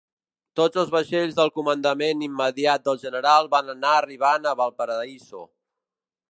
[0.59, 5.47] Tots els vaixells del comandament immediat del general van anar arribant a Valparaíso.